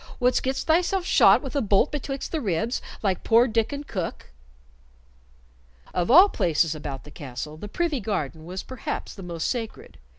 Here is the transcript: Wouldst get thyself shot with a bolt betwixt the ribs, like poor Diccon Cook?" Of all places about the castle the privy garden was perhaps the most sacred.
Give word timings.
Wouldst 0.19 0.41
get 0.41 0.55
thyself 0.55 1.05
shot 1.05 1.43
with 1.43 1.55
a 1.55 1.61
bolt 1.61 1.91
betwixt 1.91 2.31
the 2.31 2.41
ribs, 2.41 2.81
like 3.03 3.23
poor 3.23 3.47
Diccon 3.47 3.83
Cook?" 3.83 4.31
Of 5.93 6.09
all 6.09 6.27
places 6.27 6.73
about 6.73 7.03
the 7.03 7.11
castle 7.11 7.55
the 7.55 7.67
privy 7.67 7.99
garden 7.99 8.43
was 8.43 8.63
perhaps 8.63 9.13
the 9.13 9.21
most 9.21 9.45
sacred. 9.47 9.99